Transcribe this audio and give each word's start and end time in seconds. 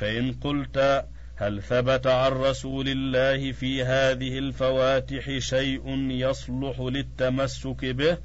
فإن 0.00 0.32
قلت 0.32 1.04
هل 1.36 1.62
ثبت 1.62 2.06
عن 2.06 2.32
رسول 2.32 2.88
الله 2.88 3.52
في 3.52 3.84
هذه 3.84 4.38
الفواتح 4.38 5.38
شيء 5.38 6.10
يصلح 6.10 6.80
للتمسك 6.80 7.84
به؟ 7.84 8.18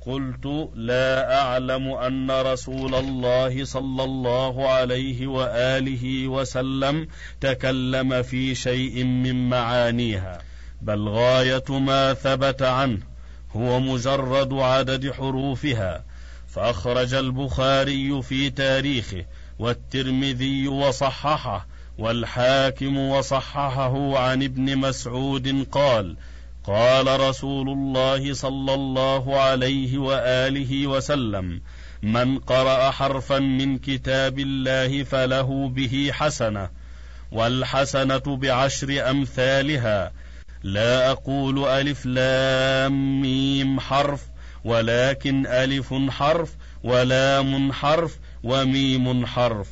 قلت 0.00 0.70
لا 0.74 1.40
أعلم 1.40 1.88
أن 1.88 2.30
رسول 2.30 2.94
الله 2.94 3.64
صلى 3.64 4.04
الله 4.04 4.68
عليه 4.68 5.26
وآله 5.26 6.28
وسلم 6.28 7.08
تكلم 7.40 8.22
في 8.22 8.54
شيء 8.54 9.04
من 9.04 9.48
معانيها. 9.48 10.38
بل 10.82 11.08
غاية 11.08 11.78
ما 11.78 12.14
ثبت 12.14 12.62
عنه 12.62 12.98
هو 13.56 13.80
مجرد 13.80 14.52
عدد 14.52 15.10
حروفها. 15.10 16.04
فأخرج 16.48 17.14
البخاري 17.14 18.22
في 18.22 18.50
تاريخه 18.50 19.24
والترمذي 19.58 20.68
وصححه 20.68 21.66
والحاكم 21.98 22.98
وصححه 22.98 24.18
عن 24.18 24.42
ابن 24.42 24.76
مسعود 24.76 25.66
قال 25.72 26.16
قال 26.64 27.20
رسول 27.20 27.68
الله 27.68 28.34
صلى 28.34 28.74
الله 28.74 29.40
عليه 29.40 29.98
وآله 29.98 30.86
وسلم 30.86 31.60
من 32.02 32.38
قرأ 32.38 32.90
حرفا 32.90 33.38
من 33.38 33.78
كتاب 33.78 34.38
الله 34.38 35.02
فله 35.02 35.68
به 35.68 36.10
حسنة 36.12 36.70
والحسنة 37.32 38.36
بعشر 38.36 39.10
أمثالها. 39.10 40.12
لا 40.62 41.10
أقول 41.10 41.64
ألف 41.64 42.06
لام 42.06 43.20
ميم 43.20 43.80
حرف 43.80 44.20
ولكن 44.64 45.46
ألف 45.46 45.94
حرف 46.10 46.54
ولام 46.84 47.72
حرف 47.72 48.18
وميم 48.42 49.26
حرف 49.26 49.68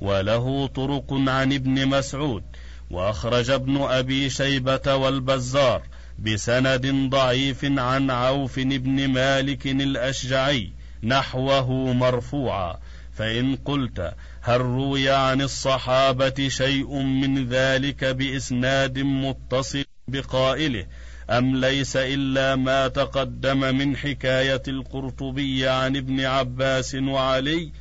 وله 0.00 0.66
طرق 0.66 1.12
عن 1.12 1.52
ابن 1.52 1.86
مسعود 1.86 2.44
وأخرج 2.90 3.50
ابن 3.50 3.82
أبي 3.82 4.30
شيبة 4.30 4.94
والبزار 4.94 5.82
بسند 6.18 7.10
ضعيف 7.10 7.64
عن 7.64 8.10
عوف 8.10 8.58
بن 8.58 9.08
مالك 9.08 9.66
الأشجعي 9.66 10.72
نحوه 11.02 11.92
مرفوعا 11.92 12.78
فإن 13.12 13.56
قلت 13.56 14.14
هل 14.40 14.60
روي 14.60 15.10
عن 15.10 15.42
الصحابة 15.42 16.48
شيء 16.48 17.02
من 17.02 17.48
ذلك 17.48 18.04
بإسناد 18.04 18.98
متصل 18.98 19.84
بقائله 20.08 20.86
أم 21.30 21.56
ليس 21.56 21.96
إلا 21.96 22.56
ما 22.56 22.88
تقدم 22.88 23.76
من 23.76 23.96
حكاية 23.96 24.62
القرطبي 24.68 25.68
عن 25.68 25.96
ابن 25.96 26.20
عباس 26.20 26.94
وعلي 26.94 27.72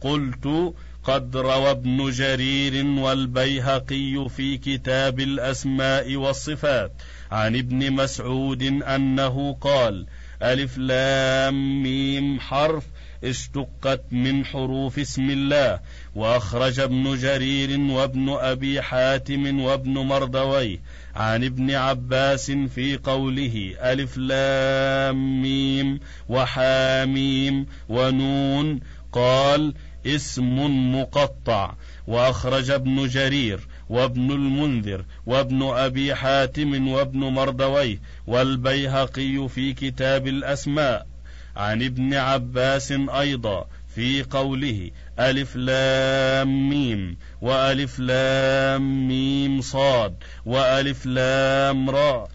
قلت 0.00 0.74
قد 1.04 1.36
روى 1.36 1.70
ابن 1.70 2.10
جرير 2.10 2.86
والبيهقي 2.86 4.28
في 4.28 4.58
كتاب 4.58 5.20
الأسماء 5.20 6.16
والصفات 6.16 6.92
عن 7.30 7.56
ابن 7.56 7.92
مسعود 7.92 8.62
أنه 8.62 9.56
قال 9.60 10.06
ألف 10.42 10.78
لام 10.78 11.82
ميم 11.82 12.40
حرف 12.40 12.84
اشتقت 13.24 14.02
من 14.12 14.44
حروف 14.44 14.98
اسم 14.98 15.30
الله 15.30 15.80
وأخرج 16.14 16.80
ابن 16.80 17.16
جرير 17.16 17.80
وابن 17.80 18.28
أبي 18.30 18.82
حاتم 18.82 19.60
وابن 19.60 19.92
مردويه 19.92 20.78
عن 21.16 21.44
ابن 21.44 21.70
عباس 21.70 22.50
في 22.50 22.96
قوله 22.96 23.74
ألف 23.80 24.16
لام 24.18 25.42
ميم 25.42 26.00
وحاميم 26.28 27.66
ونون 27.88 28.80
قال 29.12 29.74
اسم 30.14 30.56
مقطع 30.96 31.74
وأخرج 32.06 32.70
ابن 32.70 33.06
جرير 33.06 33.60
وابن 33.88 34.30
المنذر 34.30 35.04
وابن 35.26 35.62
أبي 35.62 36.14
حاتم 36.14 36.88
وابن 36.88 37.18
مردويه 37.18 37.98
والبيهقي 38.26 39.48
في 39.48 39.72
كتاب 39.72 40.26
الأسماء. 40.26 41.06
عن 41.56 41.82
ابن 41.82 42.14
عباس 42.14 42.92
أيضا 42.92 43.66
في 43.94 44.22
قوله 44.22 44.90
ألف 45.18 45.56
لام 45.56 46.68
ميم 46.68 47.16
وألف 47.42 47.98
لام 47.98 49.08
ميم 49.08 49.60
صاد 49.60 50.14
وألف 50.46 51.06
لام 51.06 51.90
را 51.90 52.28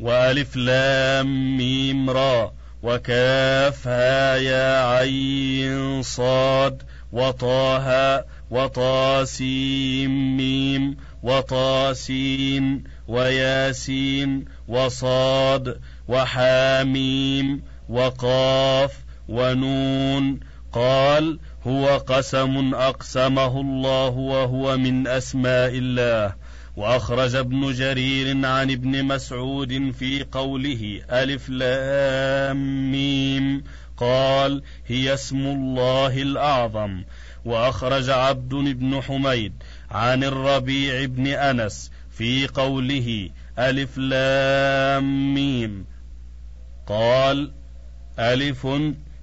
وألف 0.00 0.56
لام 0.56 1.56
ميم 1.56 2.10
را 2.10 2.52
وكاف 2.82 3.88
ها 3.88 4.36
يا 4.36 4.96
عين 4.96 6.02
صاد. 6.02 6.82
وطه 7.12 8.24
وطاسيم 8.50 10.36
ميم 10.36 10.96
وطاسين 11.22 12.84
وياسين 13.08 14.44
وصاد 14.68 15.80
وحاميم 16.08 17.62
وقاف 17.88 18.92
ونون. 19.28 20.40
قال 20.72 21.38
هو 21.66 21.96
قسم 21.96 22.74
أقسمه 22.74 23.60
الله 23.60 24.08
وهو 24.08 24.76
من 24.76 25.06
أسماء 25.06 25.78
الله. 25.78 26.34
وأخرج 26.76 27.34
ابن 27.34 27.72
جرير 27.72 28.46
عن 28.46 28.70
ابن 28.70 29.04
مسعود 29.04 29.92
في 29.98 30.24
قوله 30.32 31.00
ألف 31.10 31.48
لام 31.48 32.92
ميم. 32.92 33.64
قال 33.98 34.62
هي 34.86 35.14
اسم 35.14 35.46
الله 35.46 36.22
الأعظم. 36.22 37.02
وأخرج 37.44 38.10
عبد 38.10 38.54
بن 38.54 39.02
حميد 39.02 39.52
عن 39.90 40.24
الربيع 40.24 41.04
بن 41.04 41.26
أنس 41.26 41.90
في 42.10 42.46
قوله 42.46 43.30
ألف 43.58 43.98
لام 43.98 45.34
ميم. 45.34 45.84
قال 46.86 47.52
ألف 48.18 48.66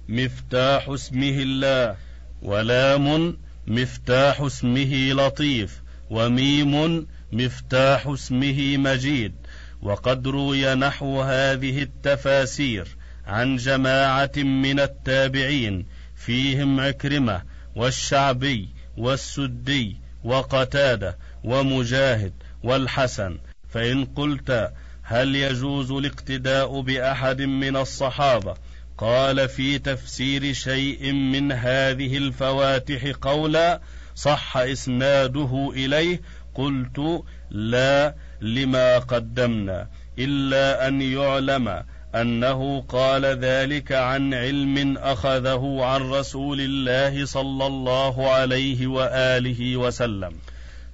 مفتاح 0.08 0.88
اسمه 0.88 1.42
الله 1.42 1.96
ولام 2.42 3.36
مفتاح 3.66 4.40
اسمه 4.40 5.12
لطيف 5.12 5.82
وميم 6.10 7.06
مفتاح 7.32 8.06
اسمه 8.06 8.76
مجيد. 8.76 9.34
وقد 9.82 10.28
روي 10.28 10.74
نحو 10.74 11.20
هذه 11.20 11.82
التفاسير. 11.82 12.95
عن 13.26 13.56
جماعة 13.56 14.32
من 14.36 14.80
التابعين 14.80 15.86
فيهم 16.16 16.80
عكرمة 16.80 17.42
والشعبي 17.76 18.68
والسدي 18.96 19.96
وقتادة 20.24 21.18
ومجاهد 21.44 22.32
والحسن 22.62 23.38
فإن 23.68 24.04
قلت 24.04 24.72
هل 25.02 25.36
يجوز 25.36 25.90
الاقتداء 25.90 26.80
بأحد 26.80 27.42
من 27.42 27.76
الصحابة 27.76 28.54
قال 28.98 29.48
في 29.48 29.78
تفسير 29.78 30.52
شيء 30.52 31.12
من 31.12 31.52
هذه 31.52 32.16
الفواتح 32.16 33.12
قولا 33.22 33.80
صح 34.14 34.56
إسناده 34.56 35.72
إليه 35.74 36.20
قلت 36.54 37.24
لا 37.50 38.14
لما 38.40 38.98
قدمنا 38.98 39.88
إلا 40.18 40.88
أن 40.88 41.02
يعلم 41.02 41.84
أنه 42.20 42.80
قال 42.80 43.24
ذلك 43.24 43.92
عن 43.92 44.34
علم 44.34 44.98
أخذه 44.98 45.78
عن 45.80 46.00
رسول 46.10 46.60
الله 46.60 47.26
صلى 47.26 47.66
الله 47.66 48.30
عليه 48.30 48.86
وآله 48.86 49.76
وسلم. 49.76 50.32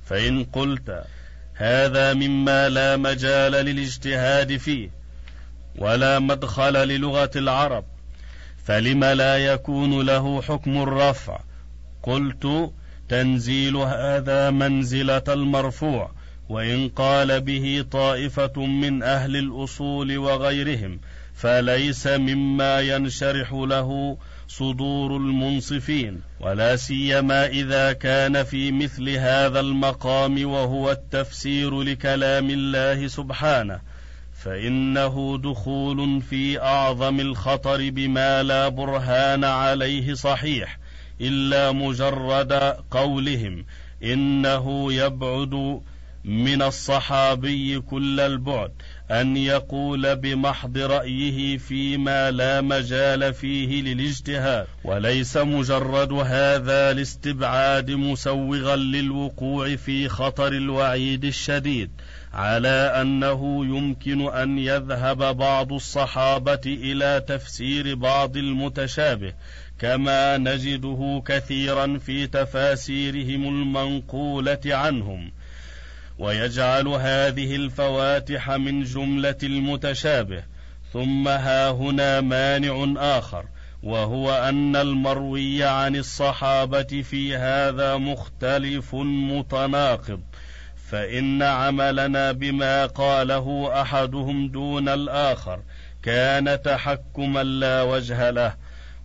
فإن 0.05 0.45
قلت 0.45 1.05
هذا 1.55 2.15
مما 2.15 2.69
لا 2.69 2.97
مجال 2.97 3.53
للاجتهاد 3.53 4.57
فيه 4.57 4.91
ولا 5.79 6.19
مدخل 6.19 6.73
للغة 6.73 7.31
العرب 7.37 7.85
فلم 8.65 9.05
لا 9.05 9.39
يكون 9.39 10.07
له 10.07 10.43
حكم 10.43 10.83
الرفع؟ 10.83 11.41
قلت 12.03 12.73
تنزيل 13.09 13.77
هذا 13.77 14.51
منزلة 14.51 15.23
المرفوع 15.29 16.11
وإن 16.53 16.89
قال 16.89 17.41
به 17.41 17.85
طائفة 17.91 18.67
من 18.67 19.03
أهل 19.03 19.37
الأصول 19.37 20.19
وغيرهم 20.19 21.01
فليس 21.35 22.07
مما 22.07 22.81
ينشرح 22.81 23.53
له 23.53 24.17
صدور 24.49 25.17
المنصفين 25.17 26.21
ولا 26.41 26.77
سيما 26.77 27.47
إذا 27.47 27.93
كان 27.93 28.43
في 28.45 28.73
مثل 28.73 29.09
هذا 29.09 29.61
المقام 29.61 30.51
وهو 30.51 30.91
التفسير 30.91 31.83
لكلام 31.83 32.51
الله 32.51 33.07
سبحانه 33.07 33.81
فإنه 34.45 35.41
دخول 35.45 36.23
في 36.23 36.61
أعظم 36.61 37.21
الخطر 37.21 37.91
بما 37.91 38.43
لا 38.43 38.69
برهان 38.69 39.45
عليه 39.45 40.15
صحيح 40.15 40.79
إلا 41.21 41.73
مجرد 41.73 42.53
قولهم 42.91 43.65
إنه 44.03 44.93
يبعد 44.93 45.81
من 46.25 46.63
الصحابي 46.63 47.81
كل 47.81 48.21
البعد 48.21 48.73
أن 49.11 49.37
يقول 49.37 50.17
بمحض 50.17 50.79
رأيه 50.79 51.59
فيما 51.59 52.31
لا 52.31 52.61
مجال 52.61 53.35
فيه 53.35 53.83
للاجتهاد 53.83 54.67
وليس 54.85 55.37
مجرد 55.37 56.13
هذا 56.13 56.91
الاستبعاد 56.91 57.91
مسوغا 57.91 58.77
للوقوع 58.77 59.77
في 59.77 60.09
خطر 60.09 60.53
الوعيد 60.53 61.25
الشديد 61.25 61.91
على 62.33 62.93
أنه 63.01 63.67
يمكن 63.67 64.29
أن 64.29 64.59
يذهب 64.59 65.37
بعض 65.37 65.73
الصحابة 65.73 66.61
إلى 66.67 67.25
تفسير 67.29 67.95
بعض 67.95 68.37
المتشابه 68.37 69.33
كما 69.79 70.39
نجده 70.39 71.23
كثيرا 71.27 71.99
في 71.99 72.27
تفاسيرهم 72.27 73.49
المنقولة 73.49 74.61
عنهم. 74.67 75.33
ويجعل 76.23 76.89
هذه 76.89 77.57
الفواتح 77.57 78.51
من 78.51 78.83
جملة 78.83 79.37
المتشابه 79.43 80.45
ثم 80.93 81.29
ها 81.29 81.71
هنا 81.71 82.21
مانع 82.21 82.95
آخر 83.19 83.45
وهو 83.83 84.33
أن 84.33 84.77
المروي 84.77 85.65
عن 85.65 85.97
الصحابة 85.97 87.03
في 87.03 87.37
هذا 87.37 87.97
مختلف 87.97 88.95
متناقض 88.95 90.21
فإن 90.91 91.43
عملنا 91.43 92.33
بما 92.33 92.87
قاله 92.87 93.81
أحدهم 93.83 94.49
دون 94.49 94.89
الآخر 94.89 95.63
كان 96.03 96.63
تحكما 96.63 97.43
لا 97.43 97.83
وجه 97.83 98.31
له 98.31 98.55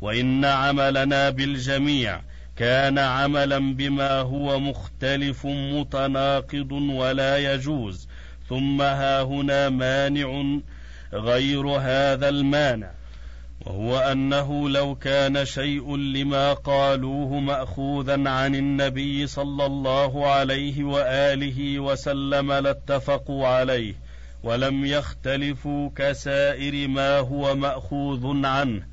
وإن 0.01 0.45
عملنا 0.45 1.29
بالجميع 1.29 2.21
كان 2.57 2.99
عملا 2.99 3.59
بما 3.73 4.19
هو 4.19 4.59
مختلف 4.59 5.45
متناقض 5.45 6.71
ولا 6.71 7.53
يجوز 7.53 8.07
ثم 8.49 8.81
ها 8.81 9.21
هنا 9.21 9.69
مانع 9.69 10.59
غير 11.13 11.67
هذا 11.67 12.29
المانع 12.29 12.91
وهو 13.65 13.99
أنه 13.99 14.69
لو 14.69 14.95
كان 14.95 15.45
شيء 15.45 15.95
لما 15.97 16.53
قالوه 16.53 17.39
ماخوذا 17.39 18.29
عن 18.29 18.55
النبي 18.55 19.27
صلى 19.27 19.65
الله 19.65 20.27
عليه 20.27 20.83
وآله 20.83 21.79
وسلم 21.79 22.51
لاتفقوا 22.51 23.47
عليه 23.47 23.93
ولم 24.43 24.85
يختلفوا 24.85 25.89
كسائر 25.95 26.87
ما 26.87 27.19
هو 27.19 27.55
مأخوذ 27.55 28.45
عنه 28.45 28.83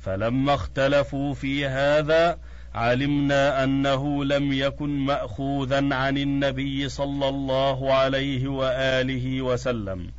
فلما 0.00 0.54
اختلفوا 0.54 1.34
في 1.34 1.66
هذا 1.66 2.38
علمنا 2.78 3.64
أنه 3.64 4.24
لم 4.24 4.52
يكن 4.52 4.90
ماخوذا 4.90 5.94
عن 5.94 6.18
النبي 6.18 6.88
صلى 6.88 7.28
الله 7.28 7.92
عليه 7.92 8.48
وآله 8.48 9.42
وسلم. 9.42 10.10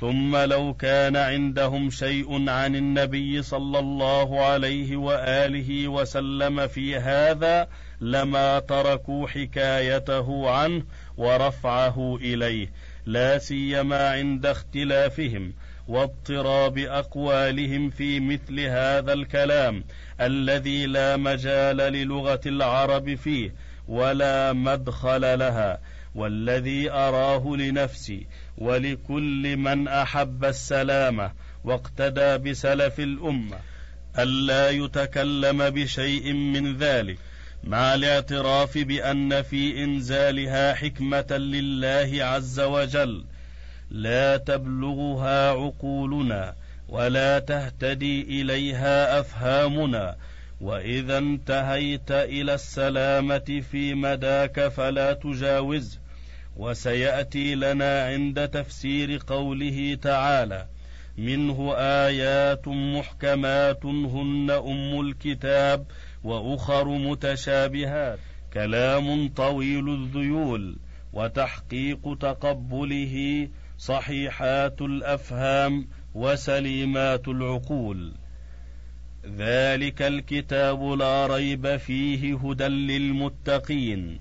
ثم 0.00 0.36
لو 0.36 0.74
كان 0.74 1.16
عندهم 1.16 1.90
شيء 1.90 2.50
عن 2.50 2.76
النبي 2.76 3.42
صلى 3.42 3.78
الله 3.78 4.44
عليه 4.44 4.96
وآله 4.96 5.88
وسلم 5.88 6.66
في 6.66 6.96
هذا 6.96 7.68
لما 8.00 8.58
تركوا 8.58 9.28
حكايته 9.28 10.50
عنه 10.50 10.82
ورفعه 11.16 12.16
إليه 12.16 12.72
لا 13.06 13.38
سيما 13.38 14.10
عند 14.10 14.46
اختلافهم 14.46 15.52
واضطراب 15.88 16.78
أقوالهم 16.78 17.90
في 17.90 18.20
مثل 18.20 18.60
هذا 18.60 19.12
الكلام 19.12 19.84
الذي 20.20 20.86
لا 20.86 21.16
مجال 21.16 21.76
للغة 21.76 22.40
العرب 22.46 23.14
فيه 23.14 23.54
ولا 23.88 24.52
مدخل 24.52 25.38
لها. 25.38 25.78
والذي 26.14 26.90
أراه 26.90 27.56
لنفسي 27.56 28.26
ولكل 28.58 29.56
من 29.56 29.88
أحب 29.88 30.44
السلامة 30.44 31.32
واقتدى 31.64 32.38
بسلف 32.38 33.00
الأمة. 33.00 33.56
ألا 34.18 34.70
يتكلم 34.70 35.70
بشيء 35.70 36.32
من 36.32 36.76
ذلك 36.76 37.18
مع 37.64 37.94
الاعتراف 37.94 38.78
بأن 38.78 39.42
في 39.42 39.84
إنزالها 39.84 40.74
حكمة 40.74 41.36
لله 41.38 42.24
عز 42.24 42.60
وجل. 42.60 43.24
لا 43.90 44.36
تبلغها 44.36 45.50
عقولنا 45.50 46.54
ولا 46.88 47.38
تهتدي 47.38 48.22
إليها 48.22 49.20
أفهامنا. 49.20 50.16
وإذا 50.60 51.18
انتهيت 51.18 52.10
إلى 52.10 52.54
السلامة 52.54 53.62
في 53.70 53.94
مداك 53.94 54.68
فلا 54.68 55.12
تجاوزه 55.12 56.03
وسيأتي 56.56 57.54
لنا 57.54 58.06
عند 58.06 58.48
تفسير 58.48 59.20
قوله 59.26 59.98
تعالى 60.02 60.66
منه 61.18 61.74
آيات 61.76 62.68
محكمات 62.68 63.86
هن 63.86 64.50
أم 64.50 65.00
الكتاب 65.00 65.86
وأخر 66.24 66.88
متشابهات 66.88 68.18
كلام 68.52 69.28
طويل 69.28 69.88
الذيول 69.88 70.76
وتحقيق 71.12 72.18
تقبله 72.20 73.48
صحيحات 73.78 74.82
الأفهام 74.82 75.88
وسليمات 76.14 77.28
العقول. 77.28 78.12
ذلك 79.36 80.02
الكتاب 80.02 80.82
لا 80.82 81.26
ريب 81.26 81.76
فيه 81.76 82.36
هدى 82.36 82.64
للمتقين. 82.64 84.20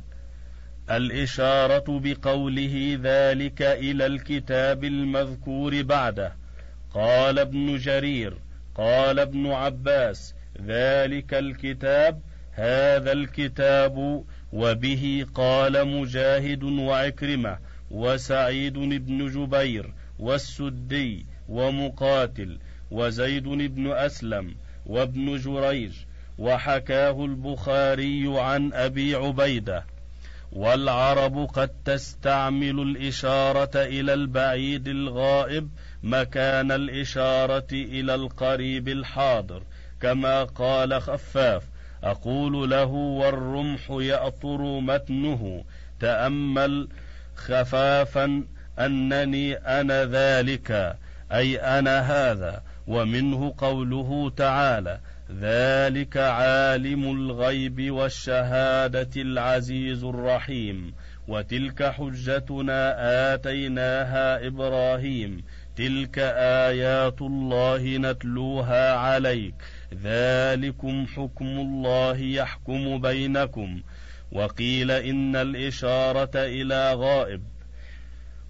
الإشارة 0.91 1.83
بقوله 1.87 2.99
ذلك 3.03 3.61
إلى 3.61 4.05
الكتاب 4.05 4.83
المذكور 4.83 5.81
بعده. 5.81 6.35
قال 6.93 7.39
ابن 7.39 7.77
جرير 7.77 8.33
قال 8.75 9.19
ابن 9.19 9.51
عباس 9.51 10.35
ذلك 10.65 11.33
الكتاب 11.33 12.21
هذا 12.51 13.11
الكتاب 13.11 14.23
وبه 14.53 15.25
قال 15.35 15.87
مجاهد 15.87 16.63
وعكرمة 16.63 17.57
وسعيد 17.91 18.73
بن 18.73 19.27
جبير 19.27 19.93
والسدي 20.19 21.25
ومقاتل 21.49 22.59
وزيد 22.91 23.43
بن 23.43 23.91
أسلم 23.91 24.55
وابن 24.85 25.37
جريج 25.37 25.91
وحكاه 26.37 27.25
البخاري 27.25 28.23
عن 28.39 28.73
أبي 28.73 29.15
عبيدة. 29.15 29.85
والعرب 30.55 31.49
قد 31.53 31.69
تستعمل 31.85 32.79
الإشارة 32.79 33.71
إلى 33.75 34.13
البعيد 34.13 34.87
الغائب 34.87 35.69
مكان 36.03 36.71
الإشارة 36.71 37.67
إلى 37.71 38.15
القريب 38.15 38.87
الحاضر 38.87 39.63
كما 40.01 40.43
قال 40.43 41.01
خفاف 41.01 41.63
أقول 42.03 42.69
له 42.69 42.85
والرمح 42.91 43.81
يأطر 43.89 44.79
متنه 44.79 45.63
تأمل 45.99 46.87
خفافا 47.35 48.43
أنني 48.79 49.53
أنا 49.53 50.05
ذلك 50.05 50.97
أي 51.31 51.57
أنا 51.57 51.99
هذا 51.99 52.61
ومنه 52.87 53.53
قوله 53.57 54.31
تعالى 54.37 54.99
ذلك 55.39 56.17
عالم 56.17 57.03
الغيب 57.11 57.91
والشهادة 57.91 59.09
العزيز 59.21 60.03
الرحيم. 60.03 60.93
وتلك 61.27 61.83
حجتنا 61.83 62.95
آتيناها 63.33 64.47
إبراهيم. 64.47 65.43
تلك 65.75 66.19
آيات 66.69 67.21
الله 67.21 67.97
نتلوها 67.97 68.93
عليك. 68.93 69.55
ذلكم 70.03 71.05
حكم 71.05 71.45
الله 71.45 72.17
يحكم 72.17 73.01
بينكم. 73.01 73.81
وقيل 74.31 74.91
إن 74.91 75.35
الإشارة 75.35 76.31
إلى 76.35 76.93
غائب. 76.93 77.43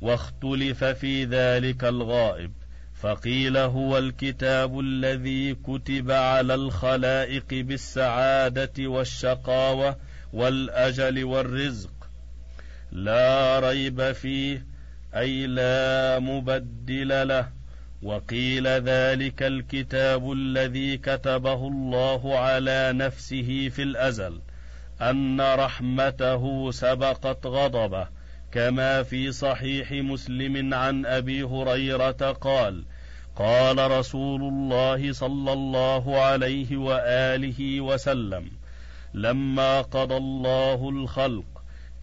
واختلف 0.01 0.83
في 0.83 1.25
ذلك 1.25 1.83
الغائب. 1.83 2.51
فقيل 3.03 3.57
هو 3.57 3.97
الكتاب 3.97 4.79
الذي 4.79 5.55
كتب 5.55 6.11
على 6.11 6.55
الخلائق 6.55 7.45
بالسعادة 7.53 8.87
والشقاوة 8.87 9.97
والأجل 10.33 11.23
والرزق. 11.23 11.91
لا 12.91 13.59
ريب 13.59 14.11
فيه 14.11 14.65
أي 15.15 15.47
لا 15.47 16.19
مبدل 16.19 17.27
له. 17.27 17.47
وقيل 18.03 18.67
ذلك 18.67 19.43
الكتاب 19.43 20.31
الذي 20.31 20.97
كتبه 20.97 21.67
الله 21.67 22.39
على 22.39 22.93
نفسه 22.93 23.69
في 23.69 23.83
الأزل 23.83 24.41
أن 25.01 25.41
رحمته 25.41 26.71
سبقت 26.71 27.45
غضبه. 27.45 28.07
كما 28.51 29.03
في 29.03 29.31
صحيح 29.31 29.91
مسلم 29.91 30.73
عن 30.73 31.05
أبي 31.05 31.43
هريرة 31.43 32.31
قال 32.41 32.83
قال 33.35 33.91
رسول 33.91 34.41
الله 34.41 35.13
صلى 35.13 35.53
الله 35.53 36.19
عليه 36.21 36.77
وآله 36.77 37.81
وسلم 37.81 38.51
لما 39.13 39.81
قضى 39.81 40.17
الله 40.17 40.89
الخلق 40.89 41.45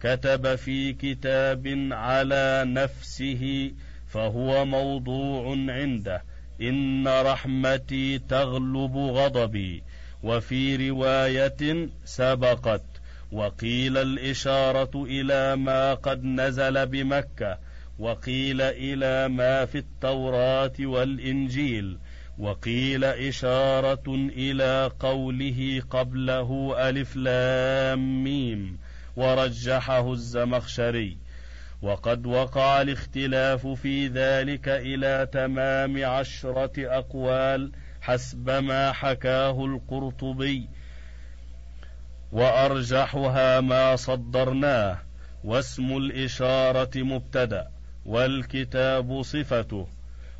كتب 0.01 0.55
في 0.55 0.93
كتاب 0.93 1.87
على 1.91 2.63
نفسه 2.67 3.71
فهو 4.07 4.65
موضوع 4.65 5.55
عنده 5.69 6.23
إن 6.61 7.07
رحمتي 7.07 8.19
تغلب 8.19 8.97
غضبي 8.97 9.83
وفي 10.23 10.89
رواية 10.89 11.89
سبقت 12.05 12.83
وقيل 13.31 13.97
الإشارة 13.97 14.91
إلى 14.95 15.55
ما 15.55 15.93
قد 15.93 16.23
نزل 16.23 16.85
بمكة 16.85 17.57
وقيل 18.01 18.61
إلى 18.61 19.27
ما 19.27 19.65
في 19.65 19.77
التوراة 19.77 20.73
والإنجيل 20.79 21.97
وقيل 22.39 23.03
إشارة 23.03 24.03
إلى 24.07 24.91
قوله 24.99 25.81
قبله 25.89 26.75
ألف 26.89 27.15
لام 27.15 28.23
ميم 28.23 28.79
ورجحه 29.15 30.13
الزمخشري. 30.13 31.17
وقد 31.81 32.25
وقع 32.25 32.81
الاختلاف 32.81 33.67
في 33.67 34.07
ذلك 34.07 34.69
إلى 34.69 35.27
تمام 35.31 36.05
عشرة 36.05 36.71
أقوال 36.77 37.71
حسب 38.01 38.49
ما 38.49 38.91
حكاه 38.91 39.65
القرطبي. 39.65 40.69
وأرجحها 42.31 43.61
ما 43.61 43.95
صدرناه 43.95 44.97
واسم 45.43 45.97
الإشارة 45.97 46.91
مبتدأ. 46.95 47.80
والكتاب 48.05 49.21
صفته 49.21 49.87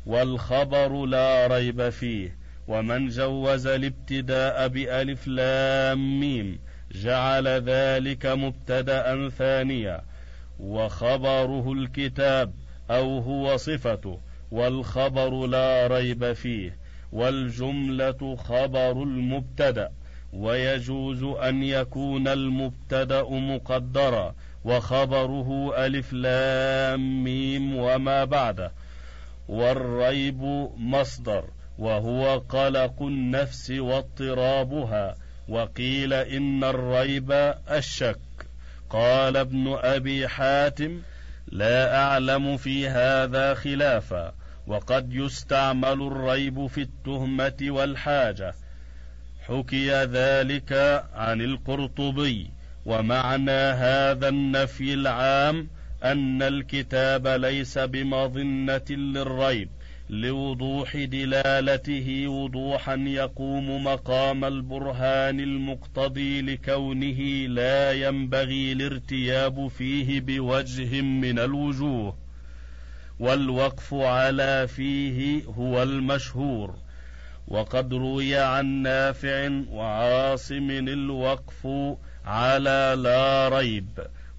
والخبر 0.06 1.06
لا 1.06 1.46
ريب 1.46 1.88
فيه 1.88 2.36
ومن 2.68 3.08
جوز 3.08 3.66
الابتداء 3.66 4.68
بألف 4.68 5.26
لام 5.26 6.20
ميم 6.20 6.58
جعل 6.92 7.48
ذلك 7.48 8.26
مبتدأ 8.26 9.28
ثانيا. 9.28 10.02
وخبره 10.60 11.72
الكتاب 11.72 12.52
أو 12.90 13.18
هو 13.18 13.56
صفته 13.56 14.20
والخبر 14.50 15.46
لا 15.46 15.86
ريب 15.86 16.32
فيه 16.32 16.76
والجملة 17.12 18.36
خبر 18.36 18.92
المبتدأ. 18.92 19.90
ويجوز 20.32 21.22
أن 21.22 21.62
يكون 21.62 22.28
المبتدأ 22.28 23.22
مقدرا 23.22 24.34
وخبره 24.64 25.72
ألف 25.86 26.12
لام 26.12 27.24
ميم 27.24 27.76
وما 27.76 28.24
بعده 28.24 28.72
والريب 29.48 30.42
مصدر 30.76 31.44
وهو 31.78 32.38
قلق 32.38 33.02
النفس 33.02 33.70
واضطرابها 33.70 35.16
وقيل 35.48 36.12
إن 36.12 36.64
الريب 36.64 37.54
الشك. 37.70 38.18
قال 38.90 39.36
ابن 39.36 39.78
أبي 39.82 40.28
حاتم 40.28 41.00
لا 41.46 41.96
أعلم 41.96 42.56
في 42.56 42.88
هذا 42.88 43.54
خلافا 43.54 44.32
وقد 44.66 45.12
يستعمل 45.14 46.02
الريب 46.02 46.66
في 46.66 46.80
التهمة 46.80 47.56
والحاجة. 47.62 48.54
حكي 49.48 49.90
ذلك 49.90 50.72
عن 51.14 51.40
القرطبي. 51.40 52.50
ومعنى 52.86 53.50
هذا 53.50 54.28
النفي 54.28 54.94
العام 54.94 55.68
أن 56.04 56.42
الكتاب 56.42 57.26
ليس 57.26 57.78
بمظنة 57.78 58.90
للريب 58.90 59.68
لوضوح 60.10 60.96
دلالته 60.96 62.28
وضوحا 62.28 62.94
يقوم 62.94 63.84
مقام 63.84 64.44
البرهان 64.44 65.40
المقتضي 65.40 66.42
لكونه 66.42 67.48
لا 67.48 67.92
ينبغي 67.92 68.72
الارتياب 68.72 69.68
فيه 69.68 70.20
بوجه 70.20 71.00
من 71.00 71.38
الوجوه. 71.38 72.16
والوقف 73.20 73.94
على 73.94 74.68
فيه 74.68 75.44
هو 75.44 75.82
المشهور. 75.82 76.74
وقد 77.48 77.94
روي 77.94 78.36
عن 78.36 78.66
نافع 78.66 79.50
وعاصم 79.70 80.70
الوقف 80.70 81.66
على 82.26 82.94
لا 82.98 83.48
ريب. 83.48 83.88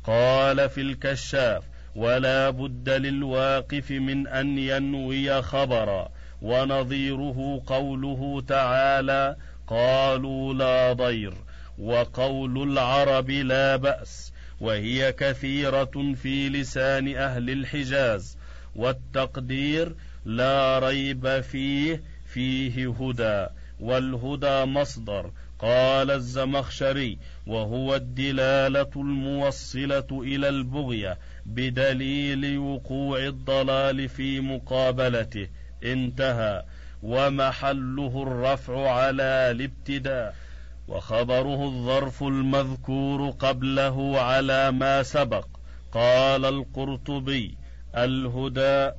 قال 0.03 0.69
في 0.69 0.81
الكشاف 0.81 1.63
ولا 1.95 2.49
بد 2.49 2.89
للواقف 2.89 3.91
من 3.91 4.27
أن 4.27 4.57
ينوي 4.57 5.41
خبرا. 5.41 6.09
ونظيره 6.41 7.61
قوله 7.65 8.43
تعالى 8.47 9.35
قالوا 9.67 10.53
لا 10.53 10.93
ضير. 10.93 11.33
وقول 11.79 12.71
العرب 12.71 13.29
لا 13.29 13.75
بأس. 13.75 14.33
وهي 14.59 15.11
كثيرة 15.11 16.13
في 16.21 16.49
لسان 16.49 17.15
أهل 17.15 17.49
الحجاز. 17.49 18.37
والتقدير 18.75 19.95
لا 20.25 20.79
ريب 20.79 21.41
فيه 21.41 22.03
فيه 22.33 22.93
هدى. 22.99 23.47
والهدى 23.79 24.65
مصدر. 24.65 25.31
قال 25.63 26.11
الزمخشري 26.11 27.17
وهو 27.47 27.95
الدلالة 27.95 28.89
الموصلة 28.95 30.07
إلى 30.11 30.49
البغية 30.49 31.17
بدليل 31.45 32.57
وقوع 32.57 33.19
الضلال 33.19 34.09
في 34.09 34.39
مقابلته. 34.39 35.47
انتهى. 35.83 36.63
ومحله 37.03 38.23
الرفع 38.27 38.91
على 38.91 39.23
الابتداء. 39.23 40.35
وخبره 40.87 41.65
الظرف 41.65 42.23
المذكور 42.23 43.29
قبله 43.29 44.19
على 44.19 44.71
ما 44.71 45.03
سبق. 45.03 45.45
قال 45.91 46.45
القرطبي 46.45 47.57
الهدى 47.95 48.91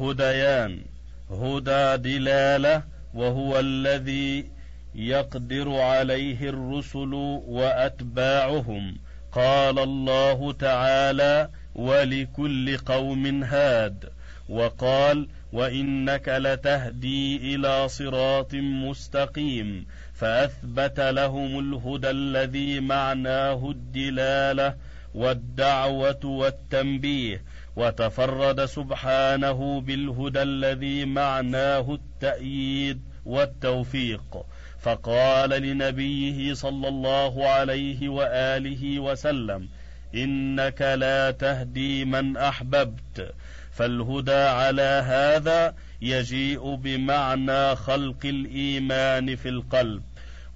هديان. 0.00 0.84
هدى 1.30 1.96
دلالة 1.96 2.82
وهو 3.14 3.60
الذي 3.60 4.59
يقدر 5.00 5.72
عليه 5.72 6.48
الرسل 6.48 7.14
وأتباعهم. 7.46 8.96
قال 9.32 9.78
الله 9.78 10.52
تعالى 10.52 11.48
ولكل 11.74 12.76
قوم 12.76 13.44
هاد. 13.44 14.04
وقال 14.48 15.28
وإنك 15.52 16.28
لتهدي 16.28 17.54
إلى 17.54 17.88
صراط 17.88 18.54
مستقيم. 18.54 19.86
فأثبت 20.14 21.00
لهم 21.00 21.58
الهدى 21.58 22.10
الذي 22.10 22.80
معناه 22.80 23.70
الدلالة 23.70 24.74
والدعوة 25.14 26.20
والتنبيه. 26.24 27.42
وتفرد 27.76 28.64
سبحانه 28.64 29.80
بالهدى 29.80 30.42
الذي 30.42 31.04
معناه 31.04 31.94
التأييد 31.94 33.00
والتوفيق. 33.26 34.44
فقال 34.80 35.50
لنبيه 35.50 36.54
صلى 36.54 36.88
الله 36.88 37.48
عليه 37.48 38.08
وآله 38.08 39.00
وسلم 39.00 39.68
إنك 40.14 40.82
لا 40.82 41.30
تهدي 41.30 42.04
من 42.04 42.36
أحببت. 42.36 43.34
فالهدى 43.72 44.32
على 44.32 45.02
هذا 45.06 45.74
يجيء 46.02 46.74
بمعنى 46.74 47.76
خلق 47.76 48.18
الإيمان 48.24 49.36
في 49.36 49.48
القلب. 49.48 50.02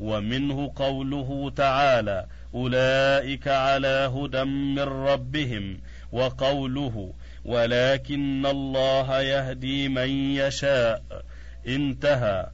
ومنه 0.00 0.72
قوله 0.76 1.52
تعالى 1.56 2.26
أولئك 2.54 3.48
على 3.48 4.12
هدى 4.16 4.44
من 4.44 4.78
ربهم. 4.78 5.80
وقوله 6.12 7.12
ولكن 7.44 8.46
الله 8.46 9.20
يهدي 9.20 9.88
من 9.88 10.08
يشاء. 10.36 11.02
انتهى. 11.68 12.46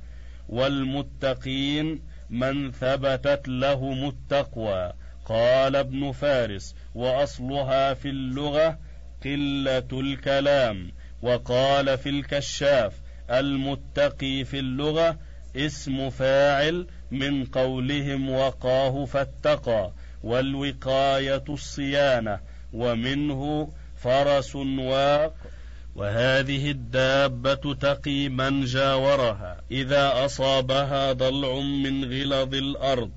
والمتقين 0.50 2.02
من 2.30 2.70
ثبتت 2.70 3.48
لهم 3.48 4.08
التقوى. 4.08 4.92
قال 5.24 5.76
ابن 5.76 6.12
فارس 6.12 6.74
وأصلها 6.94 7.94
في 7.94 8.08
اللغة 8.08 8.78
قلة 9.24 9.88
الكلام. 9.92 10.92
وقال 11.22 11.98
في 11.98 12.08
الكشاف 12.08 12.94
المتقي 13.30 14.44
في 14.44 14.58
اللغة 14.58 15.18
اسم 15.56 16.10
فاعل 16.10 16.86
من 17.10 17.44
قولهم 17.44 18.30
وقاه 18.30 19.04
فاتقى. 19.04 19.92
والوقاية 20.22 21.44
الصيانة 21.48 22.40
ومنه 22.72 23.72
فرس 23.96 24.56
واق 24.56 25.34
وهذه 26.00 26.70
الدابة 26.70 27.74
تقي 27.74 28.28
من 28.28 28.64
جاورها 28.64 29.60
إذا 29.70 30.24
أصابها 30.24 31.12
ضلع 31.12 31.60
من 31.60 32.04
غلظ 32.04 32.54
الأرض 32.54 33.10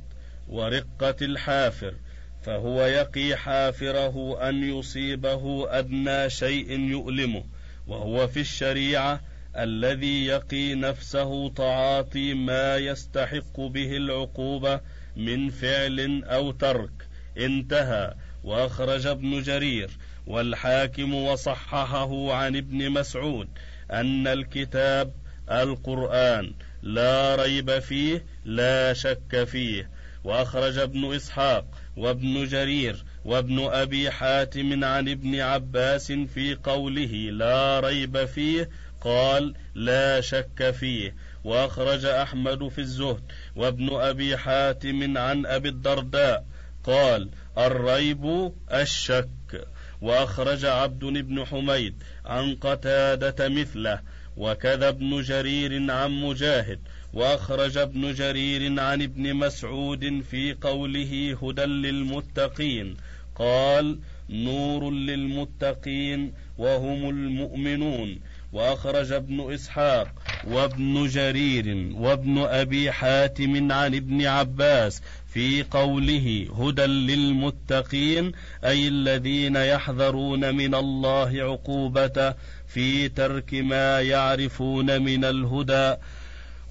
ورقة 0.48 1.16
الحافر 1.22 1.94
فهو 2.42 2.86
يقي 2.86 3.36
حافره 3.36 4.50
أن 4.50 4.63
يصيبه 4.63 5.68
أدنى 5.80 6.30
شيء 6.30 6.80
يؤلمه 6.80 7.44
وهو 7.88 8.28
في 8.28 8.40
الشريعة 8.40 9.22
الذي 9.58 10.25
يقي 10.25 10.75
نفسه 10.75 11.50
تعاطي 11.50 12.34
ما 12.34 12.78
يستحق 12.78 13.60
به 13.60 13.98
العقوبة 13.98 14.80
من 15.16 15.50
فعل 15.50 16.24
أو 16.24 16.52
ترك 16.52 17.08
انتهى 17.38 18.13
وأخرج 18.44 19.08
ابن 19.08 19.42
جرير 19.42 19.90
والحاكم 20.27 21.13
وصححه 21.13 22.34
عن 22.34 22.56
ابن 22.56 22.89
مسعود 22.89 23.48
أن 23.92 24.27
الكتاب 24.27 25.13
القرآن 25.51 26.53
لا 26.82 27.36
ريب 27.36 27.80
فيه 27.80 28.25
لا 28.46 28.94
شك 28.94 29.44
فيه. 29.44 29.89
وأخرج 30.24 30.77
ابن 30.77 31.13
إسحاق 31.15 31.65
وابن 31.98 32.46
جرير 32.46 33.03
وابن 33.25 33.60
أبي 33.60 34.12
حاتم 34.12 34.84
عن 34.84 35.10
ابن 35.10 35.39
عباس 35.39 36.12
في 36.12 36.56
قوله 36.63 37.30
لا 37.32 37.80
ريب 37.80 38.25
فيه 38.25 38.70
قال 39.01 39.53
لا 39.75 40.22
شك 40.22 40.72
فيه. 40.72 41.15
وأخرج 41.44 42.06
أحمد 42.06 42.68
في 42.68 42.80
الزهد 42.82 43.24
وابن 43.56 43.89
أبي 43.96 44.38
حاتم 44.38 45.18
عن 45.18 45.46
أبي 45.46 45.70
الدرداء 45.70 46.46
قال 46.84 47.30
الريب 47.58 48.53
الشك. 48.72 49.68
واخرج 50.03 50.65
عبد 50.65 51.03
بن 51.05 51.45
حميد 51.45 52.03
عن 52.25 52.55
قتادة 52.55 53.50
مثله 53.50 54.00
وكذا 54.38 54.89
ابن 54.89 55.22
جرير 55.22 55.91
عن 55.91 56.12
مجاهد 56.12 56.79
واخرج 57.13 57.77
ابن 57.77 58.13
جرير 58.13 58.79
عن 58.81 59.01
ابن 59.01 59.33
مسعود 59.33 60.24
في 60.31 60.53
قوله 60.53 61.38
هدى 61.41 61.65
للمتقين 61.65 62.98
قال 63.36 64.00
نور 64.29 64.91
للمتقين 64.91 66.33
وهم 66.57 67.10
المؤمنون. 67.10 68.19
واخرج 68.53 69.12
ابن 69.12 69.53
إسحاق 69.53 70.07
وابن 70.47 71.07
جرير 71.07 71.91
وابن 71.95 72.38
أبي 72.38 72.91
حاتم 72.91 73.71
عن 73.71 73.95
ابن 73.95 74.25
عباس 74.25 75.01
في 75.33 75.63
قوله 75.63 76.47
هدى 76.59 76.85
للمتقين 76.85 78.31
أي 78.63 78.88
الذين 78.88 79.55
يحذرون 79.55 80.55
من 80.55 80.75
الله 80.75 81.31
عقوبته 81.35 82.33
في 82.67 83.09
ترك 83.09 83.53
ما 83.53 84.01
يعرفون 84.01 85.01
من 85.01 85.25
الهدى 85.25 85.95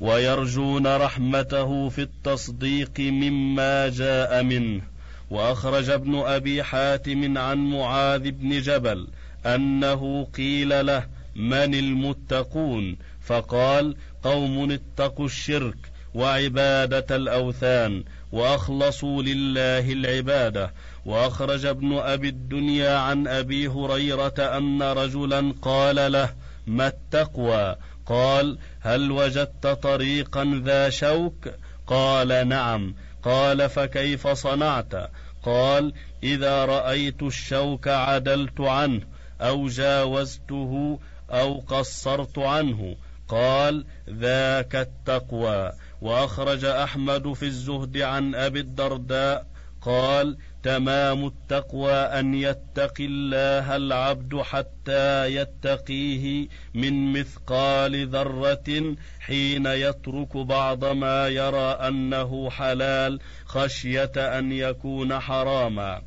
ويرجون 0.00 0.86
رحمته 0.86 1.88
في 1.88 2.02
التصديق 2.02 3.00
مما 3.00 3.88
جاء 3.88 4.42
منه. 4.42 4.82
وأخرج 5.30 5.90
ابن 5.90 6.18
أبي 6.18 6.62
حاتم 6.62 7.38
عن 7.38 7.58
معاذ 7.58 8.30
بن 8.30 8.60
جبل 8.60 9.08
أنه 9.46 10.24
قيل 10.24 10.86
له 10.86 11.06
من 11.36 11.74
المتقون؟ 11.74 12.96
فقال 13.24 13.96
قوم 14.22 14.70
اتقوا 14.70 15.26
الشرك 15.26 15.76
وعبادة 16.14 17.16
الأوثان 17.16 18.04
وأخلصوا 18.32 19.22
لله 19.22 19.92
العبادة. 19.92 20.72
وأخرج 21.04 21.66
ابن 21.66 21.98
أبي 21.98 22.28
الدنيا 22.28 22.96
عن 22.96 23.28
أبي 23.28 23.68
هريرة 23.68 24.34
أن 24.38 24.82
رجلا 24.82 25.54
قال 25.62 26.12
له 26.12 26.34
ما 26.66 26.86
التقوى؟ 26.86 27.76
قال 28.06 28.58
هل 28.80 29.10
وجدت 29.10 29.66
طريقا 29.66 30.62
ذا 30.64 30.90
شوك؟ 30.90 31.48
قال 31.86 32.48
نعم. 32.48 32.94
قال 33.22 33.68
فكيف 33.68 34.28
صنعت؟ 34.28 35.10
قال 35.42 35.92
إذا 36.22 36.64
رأيت 36.64 37.22
الشوك 37.22 37.88
عدلت 37.88 38.60
عنه 38.60 39.00
أو 39.40 39.68
جاوزته 39.68 40.98
أو 41.30 41.60
قصرت 41.60 42.38
عنه 42.38 42.96
قال 43.32 43.84
ذاك 44.10 44.76
التقوى. 44.76 45.72
وأخرج 46.00 46.64
أحمد 46.64 47.32
في 47.32 47.42
الزهد 47.42 47.98
عن 47.98 48.34
أبي 48.34 48.60
الدرداء 48.60 49.46
قال 49.82 50.36
تمام 50.62 51.26
التقوى 51.26 51.92
أن 51.92 52.34
يتقي 52.34 53.04
الله 53.04 53.76
العبد 53.76 54.36
حتى 54.36 55.34
يتقيه 55.34 56.48
من 56.74 57.12
مثقال 57.12 58.08
ذرة 58.08 58.96
حين 59.20 59.66
يترك 59.66 60.36
بعض 60.36 60.84
ما 60.84 61.28
يرى 61.28 61.70
أنه 61.88 62.50
حلال 62.50 63.20
خشية 63.44 64.12
أن 64.16 64.52
يكون 64.52 65.18
حراما. 65.18 66.02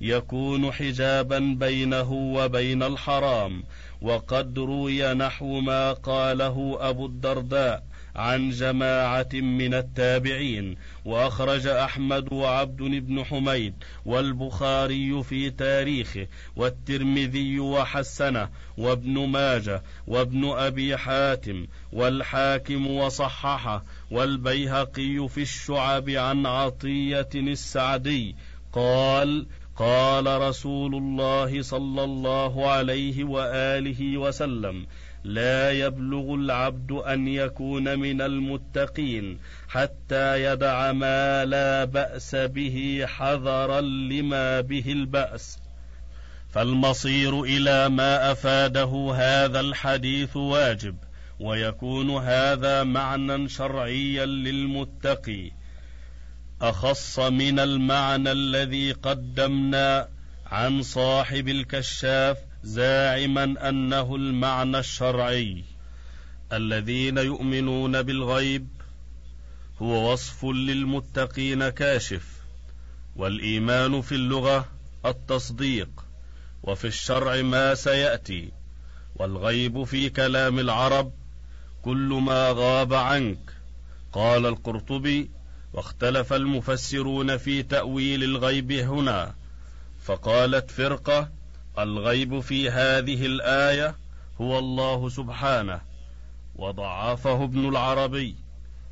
يكون 0.00 0.72
حجابا 0.72 1.38
بينه 1.38 2.12
وبين 2.12 2.82
الحرام. 2.82 3.64
وقد 4.02 4.58
روي 4.58 5.14
نحو 5.14 5.60
ما 5.60 5.92
قاله 5.92 6.76
أبو 6.80 7.06
الدرداء 7.06 7.82
عن 8.16 8.50
جماعة 8.50 9.28
من 9.32 9.74
التابعين 9.74 10.76
وأخرج 11.04 11.66
أحمد 11.66 12.32
وعبد 12.32 12.82
بن 12.82 13.24
حميد 13.24 13.74
والبخاري 14.04 15.22
في 15.22 15.50
تاريخه 15.50 16.26
والترمذي 16.56 17.60
وحسنه 17.60 18.48
وابن 18.78 19.26
ماجه 19.26 19.82
وابن 20.06 20.50
أبي 20.50 20.96
حاتم 20.96 21.66
والحاكم 21.92 22.86
وصححه 22.86 23.84
والبيهقي 24.10 25.28
في 25.28 25.42
الشعب 25.42 26.10
عن 26.10 26.46
عطية 26.46 27.28
السعدي 27.34 28.36
قال 28.72 29.46
قال 29.76 30.40
رسول 30.40 30.94
الله 30.94 31.62
صلى 31.62 32.04
الله 32.04 32.70
عليه 32.70 33.24
وآله 33.24 34.18
وسلم 34.18 34.86
لا 35.24 35.72
يبلغ 35.72 36.34
العبد 36.34 36.92
أن 36.92 37.28
يكون 37.28 37.98
من 37.98 38.20
المتقين 38.20 39.38
حتى 39.68 40.44
يدع 40.44 40.92
ما 40.92 41.44
لا 41.44 41.84
بأس 41.84 42.34
به 42.34 43.04
حذرا 43.06 43.80
لما 43.80 44.60
به 44.60 44.92
البأس. 44.92 45.58
فالمصير 46.50 47.42
إلى 47.42 47.88
ما 47.88 48.32
أفاده 48.32 49.12
هذا 49.14 49.60
الحديث 49.60 50.36
واجب 50.36 50.96
ويكون 51.40 52.10
هذا 52.10 52.82
معنى 52.82 53.48
شرعيا 53.48 54.26
للمتقي. 54.26 55.55
أخص 56.62 57.18
من 57.18 57.58
المعنى 57.58 58.32
الذي 58.32 58.92
قدمنا 58.92 60.08
عن 60.46 60.82
صاحب 60.82 61.48
الكشاف 61.48 62.38
زاعما 62.62 63.68
أنه 63.68 64.16
المعنى 64.16 64.78
الشرعي. 64.78 65.64
الذين 66.52 67.18
يؤمنون 67.18 68.02
بالغيب 68.02 68.68
هو 69.82 70.12
وصف 70.12 70.44
للمتقين 70.44 71.68
كاشف 71.68 72.26
والإيمان 73.16 74.00
في 74.00 74.14
اللغة 74.14 74.68
التصديق 75.06 76.04
وفي 76.62 76.86
الشرع 76.86 77.42
ما 77.42 77.74
سيأتي 77.74 78.52
والغيب 79.16 79.84
في 79.84 80.10
كلام 80.10 80.58
العرب 80.58 81.12
كل 81.82 82.20
ما 82.22 82.50
غاب 82.50 82.94
عنك. 82.94 83.52
قال 84.12 84.46
القرطبي 84.46 85.35
واختلف 85.76 86.32
المفسرون 86.32 87.36
في 87.36 87.62
تأويل 87.62 88.24
الغيب 88.24 88.72
هنا 88.72 89.34
فقالت 90.04 90.70
فرقة 90.70 91.28
الغيب 91.78 92.40
في 92.40 92.70
هذه 92.70 93.26
الآية 93.26 93.96
هو 94.40 94.58
الله 94.58 95.08
سبحانه 95.08 95.80
وضعفه 96.56 97.44
ابن 97.44 97.68
العربي 97.68 98.34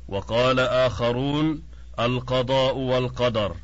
وقال 0.07 0.59
آخرون 0.59 1.63
القضاء 1.99 2.77
والقدر 2.77 3.55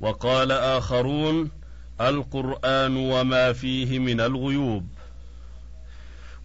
وقال 0.00 0.52
آخرون 0.52 1.50
القرآن 2.00 2.96
وما 2.96 3.52
فيه 3.52 3.98
من 3.98 4.20
الغيوب 4.20 4.86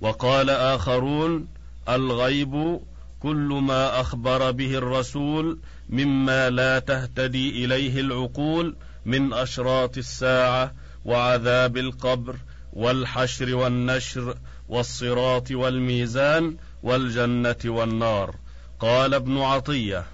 وقال 0.01 0.49
آخرون 0.49 1.47
الغيب 1.89 2.79
كل 3.19 3.59
ما 3.63 4.01
أخبر 4.01 4.51
به 4.51 4.77
الرسول 4.77 5.59
مما 5.89 6.49
لا 6.49 6.79
تهتدي 6.79 7.65
إليه 7.65 7.99
العقول 7.99 8.75
من 9.05 9.33
أشراط 9.33 9.97
الساعة 9.97 10.73
وعذاب 11.05 11.77
القبر 11.77 12.35
والحشر 12.73 13.55
والنشر 13.55 14.37
والصراط 14.69 15.51
والميزان 15.51 16.57
والجنة 16.83 17.55
والنار. 17.65 18.35
قال 18.79 19.13
ابن 19.13 19.37
عطية 19.37 20.05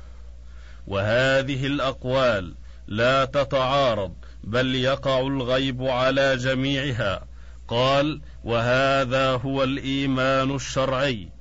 وهذه 0.87 1.65
الأقوال 1.65 2.53
لا 2.87 3.25
تتعارض 3.25 4.13
بل 4.43 4.75
يقع 4.75 5.19
الغيب 5.19 5.83
على 5.83 6.37
جميعها. 6.37 7.25
قال 7.67 8.21
وهذا 8.43 9.31
هو 9.31 9.63
الإيمان 9.63 10.55
الشرعي. 10.55 11.34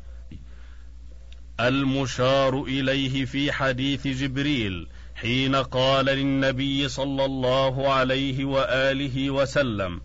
المشار 1.61 2.63
إليه 2.63 3.25
في 3.25 3.53
حديث 3.53 4.07
جبريل 4.07 4.87
حين 5.15 5.57
قال 5.57 6.07
للنبي 6.07 6.89
صلى 6.89 7.25
الله 7.25 7.93
عليه 7.93 8.45
وآله 8.45 9.31
وسلم 9.31 10.01